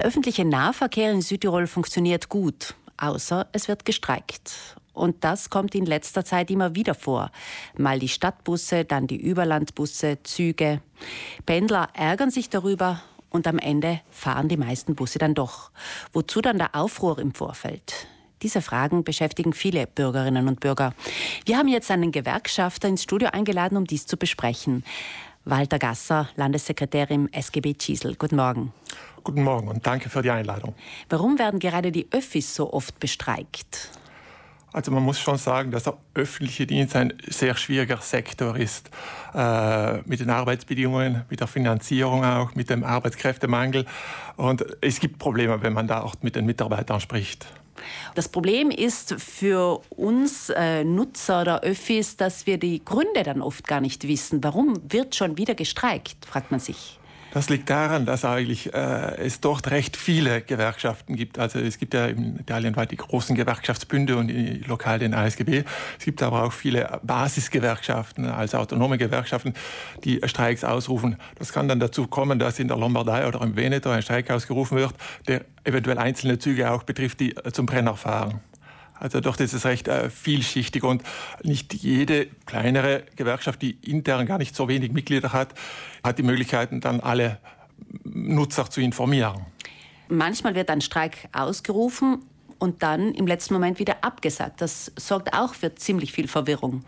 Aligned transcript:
Der 0.00 0.06
öffentliche 0.06 0.46
Nahverkehr 0.46 1.12
in 1.12 1.20
Südtirol 1.20 1.66
funktioniert 1.66 2.30
gut, 2.30 2.74
außer 2.96 3.48
es 3.52 3.68
wird 3.68 3.84
gestreikt. 3.84 4.78
Und 4.94 5.24
das 5.24 5.50
kommt 5.50 5.74
in 5.74 5.84
letzter 5.84 6.24
Zeit 6.24 6.50
immer 6.50 6.74
wieder 6.74 6.94
vor. 6.94 7.30
Mal 7.76 7.98
die 7.98 8.08
Stadtbusse, 8.08 8.86
dann 8.86 9.06
die 9.06 9.20
Überlandbusse, 9.20 10.16
Züge. 10.22 10.80
Pendler 11.44 11.90
ärgern 11.92 12.30
sich 12.30 12.48
darüber 12.48 13.02
und 13.28 13.46
am 13.46 13.58
Ende 13.58 14.00
fahren 14.10 14.48
die 14.48 14.56
meisten 14.56 14.94
Busse 14.94 15.18
dann 15.18 15.34
doch. 15.34 15.70
Wozu 16.14 16.40
dann 16.40 16.56
der 16.56 16.74
Aufruhr 16.74 17.18
im 17.18 17.34
Vorfeld? 17.34 18.06
Diese 18.40 18.62
Fragen 18.62 19.04
beschäftigen 19.04 19.52
viele 19.52 19.86
Bürgerinnen 19.86 20.48
und 20.48 20.60
Bürger. 20.60 20.94
Wir 21.44 21.58
haben 21.58 21.68
jetzt 21.68 21.90
einen 21.90 22.10
Gewerkschafter 22.10 22.88
ins 22.88 23.02
Studio 23.02 23.28
eingeladen, 23.32 23.76
um 23.76 23.84
dies 23.84 24.06
zu 24.06 24.16
besprechen. 24.16 24.82
Walter 25.44 25.78
Gasser, 25.78 26.28
Landessekretär 26.36 27.10
im 27.10 27.28
SGB 27.32 27.74
Chiesel. 27.74 28.14
Guten 28.14 28.36
Morgen. 28.36 28.72
Guten 29.22 29.42
Morgen 29.42 29.68
und 29.68 29.86
danke 29.86 30.08
für 30.08 30.22
die 30.22 30.30
Einladung. 30.30 30.74
Warum 31.08 31.38
werden 31.38 31.60
gerade 31.60 31.92
die 31.92 32.06
Öffis 32.10 32.54
so 32.54 32.72
oft 32.72 32.98
bestreikt? 33.00 33.90
Also 34.72 34.92
man 34.92 35.02
muss 35.02 35.18
schon 35.18 35.36
sagen, 35.36 35.72
dass 35.72 35.82
der 35.84 35.96
öffentliche 36.14 36.66
Dienst 36.66 36.94
ein 36.94 37.12
sehr 37.28 37.56
schwieriger 37.56 37.98
Sektor 37.98 38.56
ist. 38.56 38.88
Äh, 39.34 39.98
mit 40.02 40.20
den 40.20 40.30
Arbeitsbedingungen, 40.30 41.24
mit 41.28 41.40
der 41.40 41.48
Finanzierung 41.48 42.24
auch, 42.24 42.54
mit 42.54 42.70
dem 42.70 42.84
Arbeitskräftemangel. 42.84 43.84
Und 44.36 44.64
es 44.80 45.00
gibt 45.00 45.18
Probleme, 45.18 45.60
wenn 45.62 45.72
man 45.72 45.88
da 45.88 46.02
auch 46.02 46.14
mit 46.22 46.36
den 46.36 46.46
Mitarbeitern 46.46 47.00
spricht. 47.00 47.46
Das 48.14 48.28
Problem 48.28 48.70
ist 48.70 49.14
für 49.20 49.80
uns 49.90 50.50
äh, 50.50 50.84
Nutzer 50.84 51.44
der 51.44 51.60
Öffis, 51.62 52.16
dass 52.16 52.46
wir 52.46 52.58
die 52.58 52.84
Gründe 52.84 53.22
dann 53.24 53.42
oft 53.42 53.66
gar 53.66 53.80
nicht 53.80 54.06
wissen. 54.06 54.44
Warum 54.44 54.80
wird 54.88 55.16
schon 55.16 55.36
wieder 55.36 55.54
gestreikt, 55.54 56.26
fragt 56.26 56.50
man 56.50 56.60
sich. 56.60 56.99
Das 57.32 57.48
liegt 57.48 57.70
daran, 57.70 58.06
dass 58.06 58.24
eigentlich 58.24 58.74
äh, 58.74 59.16
es 59.18 59.40
dort 59.40 59.70
recht 59.70 59.96
viele 59.96 60.40
Gewerkschaften 60.40 61.14
gibt. 61.14 61.38
Also 61.38 61.60
es 61.60 61.78
gibt 61.78 61.94
ja 61.94 62.06
in 62.06 62.38
Italien 62.40 62.74
weit 62.74 62.90
die 62.90 62.96
großen 62.96 63.36
Gewerkschaftsbünde 63.36 64.16
und 64.16 64.28
die, 64.28 64.64
lokal 64.66 64.98
den 64.98 65.14
ASGB. 65.14 65.64
Es 65.98 66.04
gibt 66.04 66.22
aber 66.22 66.42
auch 66.42 66.52
viele 66.52 67.00
Basisgewerkschaften, 67.02 68.26
also 68.26 68.58
autonome 68.58 68.98
Gewerkschaften, 68.98 69.54
die 70.04 70.20
Streiks 70.24 70.64
ausrufen. 70.64 71.16
Das 71.38 71.52
kann 71.52 71.68
dann 71.68 71.78
dazu 71.78 72.08
kommen, 72.08 72.38
dass 72.38 72.58
in 72.58 72.68
der 72.68 72.76
Lombardei 72.76 73.26
oder 73.26 73.40
im 73.42 73.54
Veneto 73.54 73.90
ein 73.90 74.02
Streik 74.02 74.30
ausgerufen 74.30 74.78
wird, 74.78 74.94
der 75.28 75.44
eventuell 75.62 75.98
einzelne 75.98 76.38
Züge 76.38 76.70
auch 76.70 76.82
betrifft, 76.82 77.20
die 77.20 77.34
zum 77.52 77.66
Brenner 77.66 77.96
fahren. 77.96 78.40
Also 79.00 79.20
doch, 79.20 79.36
das 79.36 79.54
ist 79.54 79.64
recht 79.64 79.88
äh, 79.88 80.10
vielschichtig 80.10 80.84
und 80.84 81.02
nicht 81.42 81.72
jede 81.74 82.26
kleinere 82.44 83.04
Gewerkschaft, 83.16 83.62
die 83.62 83.70
intern 83.82 84.26
gar 84.26 84.38
nicht 84.38 84.54
so 84.54 84.68
wenig 84.68 84.92
Mitglieder 84.92 85.32
hat, 85.32 85.54
hat 86.04 86.18
die 86.18 86.22
Möglichkeiten, 86.22 86.80
dann 86.80 87.00
alle 87.00 87.38
Nutzer 88.04 88.70
zu 88.70 88.82
informieren. 88.82 89.46
Manchmal 90.08 90.54
wird 90.54 90.70
ein 90.70 90.82
Streik 90.82 91.28
ausgerufen 91.32 92.22
und 92.58 92.82
dann 92.82 93.14
im 93.14 93.26
letzten 93.26 93.54
Moment 93.54 93.78
wieder 93.78 94.04
abgesagt. 94.04 94.60
Das 94.60 94.92
sorgt 94.96 95.32
auch 95.32 95.54
für 95.54 95.74
ziemlich 95.74 96.12
viel 96.12 96.28
Verwirrung. 96.28 96.84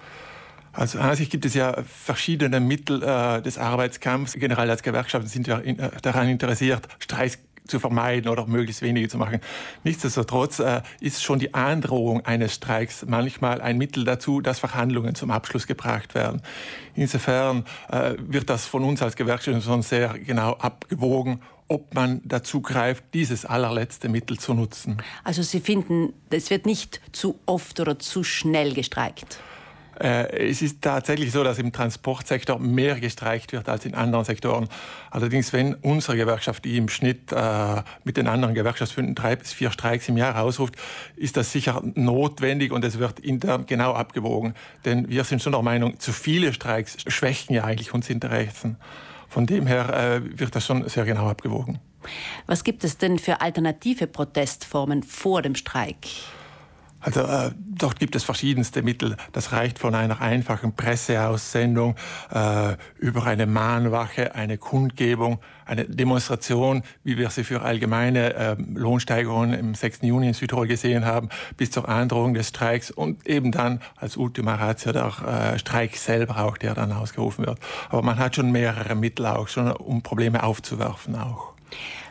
Also 0.74 0.98
an 0.98 1.16
sich 1.16 1.30
gibt 1.30 1.44
es 1.44 1.54
ja 1.54 1.82
verschiedene 1.82 2.60
Mittel 2.60 3.02
äh, 3.02 3.42
des 3.42 3.58
Arbeitskampfs. 3.58 4.34
Generell 4.34 4.70
als 4.70 4.82
Gewerkschaften 4.82 5.28
sind 5.28 5.46
wir 5.46 5.62
in, 5.62 5.78
äh, 5.78 5.90
daran 6.00 6.28
interessiert, 6.28 6.88
Streiks 6.98 7.38
zu 7.66 7.78
vermeiden 7.78 8.30
oder 8.30 8.46
möglichst 8.46 8.82
wenige 8.82 9.08
zu 9.08 9.18
machen. 9.18 9.40
Nichtsdestotrotz 9.84 10.58
äh, 10.58 10.82
ist 11.00 11.22
schon 11.22 11.38
die 11.38 11.54
Androhung 11.54 12.24
eines 12.26 12.54
Streiks 12.54 13.04
manchmal 13.06 13.60
ein 13.60 13.78
Mittel 13.78 14.04
dazu, 14.04 14.40
dass 14.40 14.58
Verhandlungen 14.58 15.14
zum 15.14 15.30
Abschluss 15.30 15.66
gebracht 15.66 16.14
werden. 16.14 16.42
Insofern 16.94 17.64
äh, 17.90 18.14
wird 18.18 18.50
das 18.50 18.66
von 18.66 18.84
uns 18.84 19.02
als 19.02 19.16
Gewerkschaft 19.16 19.62
schon 19.64 19.82
sehr 19.82 20.14
genau 20.18 20.52
abgewogen, 20.54 21.40
ob 21.68 21.94
man 21.94 22.20
dazu 22.24 22.60
greift, 22.60 23.04
dieses 23.14 23.46
allerletzte 23.46 24.08
Mittel 24.08 24.38
zu 24.38 24.52
nutzen. 24.52 24.98
Also 25.24 25.42
Sie 25.42 25.60
finden, 25.60 26.12
es 26.30 26.50
wird 26.50 26.66
nicht 26.66 27.00
zu 27.12 27.38
oft 27.46 27.80
oder 27.80 27.98
zu 27.98 28.24
schnell 28.24 28.74
gestreikt? 28.74 29.40
Äh, 30.00 30.48
es 30.48 30.62
ist 30.62 30.82
tatsächlich 30.82 31.32
so, 31.32 31.44
dass 31.44 31.58
im 31.58 31.72
Transportsektor 31.72 32.58
mehr 32.58 32.98
gestreikt 32.98 33.52
wird 33.52 33.68
als 33.68 33.84
in 33.84 33.94
anderen 33.94 34.24
Sektoren. 34.24 34.68
Allerdings, 35.10 35.52
wenn 35.52 35.74
unsere 35.74 36.16
Gewerkschaft, 36.16 36.64
die 36.64 36.76
im 36.76 36.88
Schnitt 36.88 37.32
äh, 37.32 37.82
mit 38.04 38.16
den 38.16 38.26
anderen 38.26 38.54
Gewerkschaftsbünden 38.54 39.14
drei 39.14 39.36
bis 39.36 39.52
vier 39.52 39.70
Streiks 39.70 40.08
im 40.08 40.16
Jahr 40.16 40.40
ausruft, 40.40 40.76
ist 41.16 41.36
das 41.36 41.52
sicher 41.52 41.82
notwendig 41.94 42.72
und 42.72 42.84
es 42.84 42.98
wird 42.98 43.20
intern 43.20 43.66
genau 43.66 43.92
abgewogen. 43.92 44.54
Denn 44.84 45.08
wir 45.08 45.24
sind 45.24 45.42
schon 45.42 45.52
der 45.52 45.62
Meinung, 45.62 45.98
zu 46.00 46.12
viele 46.12 46.52
Streiks 46.52 46.96
schwächen 47.06 47.54
ja 47.54 47.64
eigentlich 47.64 47.94
unsere 47.94 48.14
Interessen. 48.14 48.76
Von 49.28 49.46
dem 49.46 49.66
her 49.66 50.20
äh, 50.22 50.38
wird 50.38 50.54
das 50.54 50.66
schon 50.66 50.88
sehr 50.88 51.04
genau 51.04 51.28
abgewogen. 51.28 51.78
Was 52.46 52.64
gibt 52.64 52.84
es 52.84 52.98
denn 52.98 53.18
für 53.18 53.40
alternative 53.40 54.06
Protestformen 54.06 55.02
vor 55.02 55.42
dem 55.42 55.54
Streik? 55.54 56.06
Also 57.02 57.20
äh, 57.20 57.50
dort 57.56 57.98
gibt 57.98 58.14
es 58.14 58.24
verschiedenste 58.24 58.82
Mittel. 58.82 59.16
Das 59.32 59.52
reicht 59.52 59.78
von 59.78 59.94
einer 59.94 60.20
einfachen 60.20 60.74
Presseaussendung 60.74 61.96
äh, 62.32 62.76
über 62.98 63.26
eine 63.26 63.46
Mahnwache, 63.46 64.34
eine 64.34 64.56
Kundgebung, 64.56 65.40
eine 65.66 65.84
Demonstration, 65.84 66.82
wie 67.02 67.18
wir 67.18 67.30
sie 67.30 67.44
für 67.44 67.62
allgemeine 67.62 68.34
äh, 68.34 68.56
Lohnsteigerungen 68.74 69.58
im 69.58 69.74
6. 69.74 70.02
Juni 70.02 70.28
in 70.28 70.34
Südtirol 70.34 70.68
gesehen 70.68 71.04
haben, 71.04 71.28
bis 71.56 71.72
zur 71.72 71.88
Androhung 71.88 72.34
des 72.34 72.48
Streiks 72.48 72.90
und 72.90 73.26
eben 73.26 73.50
dann 73.50 73.80
als 73.96 74.16
Ultima 74.16 74.54
Ratio 74.54 74.92
der 74.92 75.54
äh, 75.54 75.58
Streik 75.58 75.96
selber 75.96 76.44
auch, 76.44 76.56
der 76.56 76.74
dann 76.74 76.92
ausgerufen 76.92 77.46
wird. 77.46 77.58
Aber 77.88 78.02
man 78.02 78.18
hat 78.18 78.36
schon 78.36 78.52
mehrere 78.52 78.94
Mittel 78.94 79.26
auch, 79.26 79.48
schon 79.48 79.70
um 79.72 80.02
Probleme 80.02 80.42
aufzuwerfen 80.44 81.16
auch. 81.16 81.51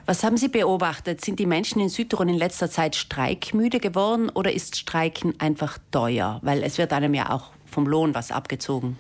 Was 0.06 0.24
haben 0.24 0.38
Sie 0.38 0.48
beobachtet? 0.48 1.24
Sind 1.24 1.40
die 1.40 1.46
Menschen 1.46 1.82
in 1.82 1.90
Südtirol 1.90 2.30
in 2.30 2.38
letzter 2.38 2.70
Zeit 2.70 2.96
streikmüde 2.96 3.80
geworden 3.80 4.30
oder 4.30 4.52
ist 4.52 4.76
Streiken 4.76 5.40
einfach 5.40 5.78
teuer? 5.92 6.40
Weil 6.42 6.64
es 6.64 6.78
wird 6.78 6.92
einem 6.94 7.14
ja 7.14 7.30
auch 7.30 7.52
vom 7.66 7.88
Lohn 7.88 8.14
was 8.16 8.32
abgezogen. 8.32 8.98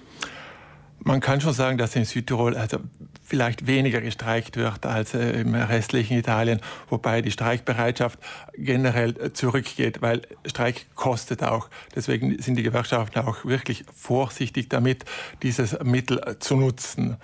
Man 1.03 1.19
kann 1.19 1.41
schon 1.41 1.53
sagen, 1.53 1.79
dass 1.79 1.95
in 1.95 2.05
Südtirol 2.05 2.55
also 2.55 2.77
vielleicht 3.23 3.66
weniger 3.66 4.01
gestreikt 4.01 4.55
wird 4.55 4.85
als 4.85 5.13
äh, 5.13 5.39
im 5.39 5.55
restlichen 5.55 6.17
Italien, 6.17 6.59
wobei 6.89 7.21
die 7.21 7.31
Streikbereitschaft 7.31 8.19
generell 8.55 9.16
äh, 9.19 9.33
zurückgeht, 9.33 10.01
weil 10.01 10.21
Streik 10.45 10.85
kostet 10.95 11.41
auch. 11.41 11.69
Deswegen 11.95 12.39
sind 12.41 12.55
die 12.55 12.63
Gewerkschaften 12.63 13.19
auch 13.19 13.45
wirklich 13.45 13.85
vorsichtig 13.95 14.69
damit, 14.69 15.05
dieses 15.41 15.79
Mittel 15.83 16.19
äh, 16.19 16.38
zu 16.39 16.55
nutzen. 16.55 17.17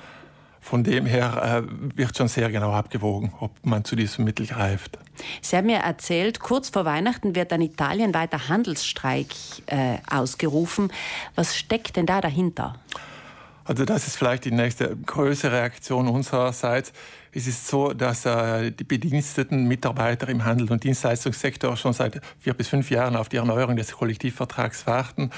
Von 0.70 0.84
dem 0.84 1.06
her 1.06 1.64
äh, 1.66 1.98
wird 1.98 2.18
schon 2.18 2.28
sehr 2.28 2.52
genau 2.52 2.74
abgewogen, 2.74 3.32
ob 3.40 3.52
man 3.64 3.86
zu 3.86 3.96
diesem 3.96 4.26
Mittel 4.26 4.46
greift. 4.48 5.00
Sie 5.42 5.56
haben 5.56 5.68
mir 5.68 5.78
erzählt, 5.78 6.42
kurz 6.42 6.68
vor 6.68 6.84
Weihnachten 6.84 7.36
wird 7.36 7.54
ein 7.54 7.62
italienweiter 7.62 8.50
Handelsstreik 8.50 9.28
äh, 9.68 10.00
ausgerufen. 10.12 10.92
Was 11.36 11.56
steckt 11.56 11.96
denn 11.96 12.06
da 12.06 12.20
dahinter? 12.20 12.76
Also 13.64 13.86
das 13.86 14.08
ist 14.08 14.18
vielleicht 14.18 14.44
die 14.44 14.52
nächste 14.52 14.94
größere 14.94 15.54
Reaktion 15.54 16.10
unsererseits. 16.10 16.92
Es 17.38 17.46
ist 17.46 17.68
so, 17.68 17.94
dass 17.94 18.26
äh, 18.26 18.72
die 18.72 18.84
bediensteten 18.84 19.68
Mitarbeiter 19.68 20.28
im 20.28 20.44
Handel- 20.44 20.72
und 20.72 20.84
Dienstleistungssektor 20.84 21.78
schon 21.78 21.94
seit 21.94 22.20
vier 22.40 22.56
bis 22.56 22.68
fünf 22.68 22.90
Jahren 22.90 23.16
auf 23.16 23.30
die 23.30 23.38
Erneuerung 23.38 23.76
des 23.76 23.92
Kollektivvertrags 23.92 24.88
warten. 24.88 25.30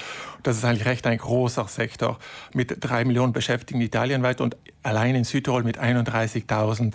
Das 0.42 0.56
ist 0.56 0.64
eigentlich 0.64 0.86
recht 0.86 1.06
ein 1.06 1.18
großer 1.18 1.68
Sektor 1.68 2.18
mit 2.54 2.74
drei 2.80 3.04
Millionen 3.04 3.34
Beschäftigten 3.34 3.82
italienweit 3.82 4.40
und 4.40 4.56
allein 4.82 5.14
in 5.14 5.24
Südtirol 5.24 5.62
mit 5.62 5.78
31.000. 5.78 6.94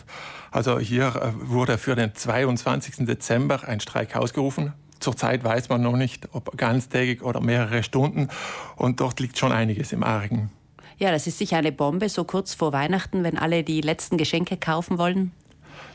Also 0.49 0.79
hier 0.79 1.15
äh, 1.15 1.49
wurde 1.51 1.77
für 1.77 1.95
den 1.95 2.15
22. 2.15 3.05
Dezember 3.05 3.63
ein 3.63 3.81
Streik 3.81 4.15
ausgerufen. 4.15 4.73
Zurzeit 4.99 5.43
weiß 5.43 5.69
man 5.69 5.83
noch 5.83 5.97
nicht, 5.97 6.29
ob 6.31 6.57
ganztägig 6.57 7.21
oder 7.21 7.41
mehrere 7.41 7.83
Stunden. 7.83 8.29
Und 8.75 9.01
dort 9.01 9.19
liegt 9.19 9.37
schon 9.37 9.51
einiges 9.51 9.93
im 9.93 10.01
Argen. 10.01 10.49
Ja, 10.97 11.11
das 11.11 11.27
ist 11.27 11.37
sicher 11.37 11.57
eine 11.57 11.71
Bombe, 11.71 12.09
so 12.09 12.23
kurz 12.23 12.53
vor 12.53 12.71
Weihnachten, 12.73 13.23
wenn 13.23 13.37
alle 13.37 13.63
die 13.63 13.81
letzten 13.81 14.17
Geschenke 14.17 14.57
kaufen 14.57 14.97
wollen. 14.97 15.31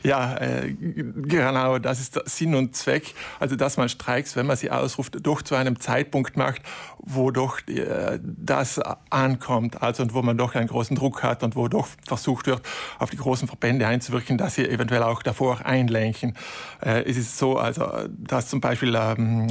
Ja, 0.03 0.35
äh, 0.37 0.73
genau, 0.73 1.77
das 1.77 1.99
ist 1.99 2.19
Sinn 2.25 2.55
und 2.55 2.75
Zweck. 2.75 3.13
Also, 3.39 3.55
dass 3.55 3.77
man 3.77 3.87
Streiks, 3.87 4.35
wenn 4.35 4.47
man 4.47 4.57
sie 4.57 4.71
ausruft, 4.71 5.17
doch 5.21 5.41
zu 5.41 5.55
einem 5.55 5.79
Zeitpunkt 5.79 6.37
macht, 6.37 6.61
wo 6.97 7.29
doch 7.29 7.59
äh, 7.67 8.19
das 8.21 8.79
ankommt, 9.09 9.81
also 9.81 10.03
und 10.03 10.13
wo 10.13 10.21
man 10.21 10.37
doch 10.37 10.55
einen 10.55 10.67
großen 10.67 10.95
Druck 10.95 11.21
hat 11.23 11.43
und 11.43 11.55
wo 11.55 11.67
doch 11.67 11.87
versucht 12.05 12.47
wird, 12.47 12.61
auf 12.97 13.11
die 13.11 13.17
großen 13.17 13.47
Verbände 13.47 13.85
einzuwirken, 13.85 14.37
dass 14.37 14.55
sie 14.55 14.67
eventuell 14.67 15.03
auch 15.03 15.21
davor 15.21 15.65
einlenken. 15.65 16.35
Äh, 16.83 17.03
es 17.03 17.17
ist 17.17 17.37
so, 17.37 17.57
also, 17.57 17.87
dass 18.09 18.47
zum 18.47 18.59
Beispiel 18.59 18.95
ähm, 18.95 19.47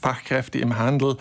Fachkräfte 0.00 0.58
im 0.58 0.78
Handel 0.78 1.16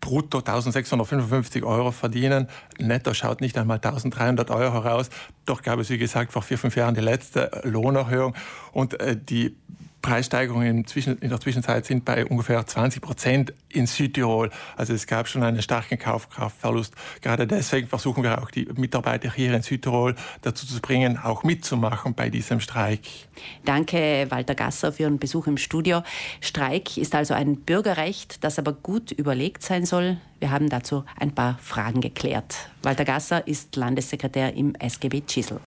brutto 0.00 0.38
1655 0.38 1.64
Euro 1.64 1.92
verdienen. 1.92 2.48
Netto 2.78 3.14
schaut 3.14 3.40
nicht 3.40 3.58
einmal 3.58 3.76
1300 3.76 4.50
Euro 4.50 4.78
raus. 4.78 5.10
Doch 5.46 5.62
gab 5.62 5.78
es, 5.78 5.90
wie 5.90 5.98
gesagt, 5.98 6.32
vor 6.32 6.42
vier, 6.42 6.58
fünf 6.58 6.76
Jahren 6.76 6.94
die 6.94 7.00
letzte 7.00 7.50
Lohnerhöhung. 7.64 8.34
Und 8.72 8.98
äh, 9.00 9.16
die 9.16 9.56
Preissteigerungen 10.02 10.84
in 10.84 11.28
der 11.28 11.40
Zwischenzeit 11.40 11.84
sind 11.84 12.04
bei 12.04 12.24
ungefähr 12.24 12.66
20 12.66 13.02
Prozent 13.02 13.52
in 13.68 13.86
Südtirol. 13.86 14.50
Also 14.76 14.94
es 14.94 15.06
gab 15.06 15.28
schon 15.28 15.42
einen 15.42 15.62
starken 15.62 15.98
Kaufkraftverlust. 15.98 16.94
Gerade 17.20 17.46
deswegen 17.46 17.88
versuchen 17.88 18.22
wir 18.22 18.42
auch 18.42 18.50
die 18.50 18.66
Mitarbeiter 18.76 19.32
hier 19.32 19.54
in 19.54 19.62
Südtirol 19.62 20.14
dazu 20.42 20.66
zu 20.66 20.80
bringen, 20.80 21.18
auch 21.18 21.44
mitzumachen 21.44 22.14
bei 22.14 22.30
diesem 22.30 22.60
Streik. 22.60 23.00
Danke, 23.64 24.26
Walter 24.30 24.54
Gasser, 24.54 24.92
für 24.92 25.04
Ihren 25.04 25.18
Besuch 25.18 25.46
im 25.46 25.56
Studio. 25.56 26.02
Streik 26.40 26.96
ist 26.96 27.14
also 27.14 27.34
ein 27.34 27.56
Bürgerrecht, 27.56 28.44
das 28.44 28.58
aber 28.58 28.72
gut 28.72 29.10
überlegt 29.10 29.62
sein 29.62 29.86
soll. 29.86 30.18
Wir 30.38 30.50
haben 30.50 30.68
dazu 30.70 31.04
ein 31.18 31.34
paar 31.34 31.58
Fragen 31.58 32.00
geklärt. 32.00 32.70
Walter 32.82 33.04
Gasser 33.04 33.46
ist 33.46 33.76
Landessekretär 33.76 34.54
im 34.54 34.74
SGB 34.74 35.22
Chisel. 35.26 35.58